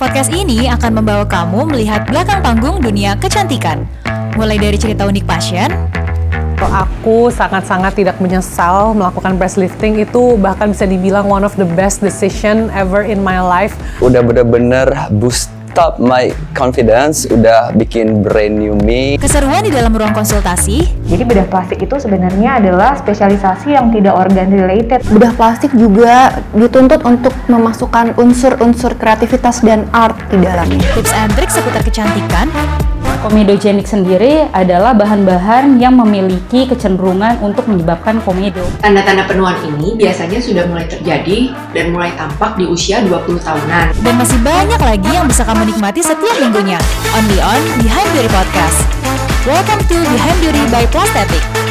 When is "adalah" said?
22.62-22.96, 34.48-34.96